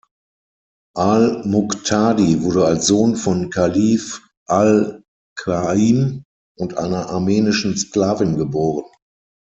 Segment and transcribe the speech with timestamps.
[0.97, 6.23] Al-Muqtadi wurde als Sohn von Kalif al-Qa'im
[6.57, 8.85] und einer armenischen Sklavin geboren.